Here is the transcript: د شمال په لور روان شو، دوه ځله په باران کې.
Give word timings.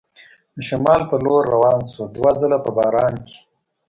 د 0.55 0.57
شمال 0.67 1.01
په 1.09 1.15
لور 1.25 1.43
روان 1.53 1.79
شو، 1.91 2.03
دوه 2.15 2.31
ځله 2.41 2.57
په 2.65 2.71
باران 2.77 3.13
کې. 3.27 3.37